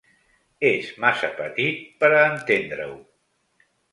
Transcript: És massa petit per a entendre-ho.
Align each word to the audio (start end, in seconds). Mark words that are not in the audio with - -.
És 0.69 0.87
massa 1.03 1.29
petit 1.41 1.85
per 2.03 2.11
a 2.21 2.25
entendre-ho. 2.31 2.97